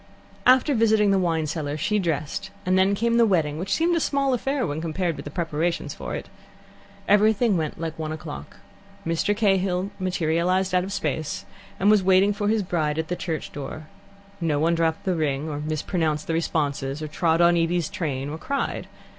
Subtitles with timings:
[0.47, 3.99] After visiting the wine cellar, she dressed, and then came the wedding, which seemed a
[3.99, 6.27] small affair when compared with the preparations for it.
[7.07, 8.57] Everything went like one o'clock.
[9.05, 9.37] Mr.
[9.37, 11.45] Cahill materialized out of space,
[11.79, 13.89] and was waiting for his bride at the church door.
[14.41, 18.39] No one dropped the ring or mispronounced the responses, or trod on Evie's train, or
[18.39, 18.87] cried.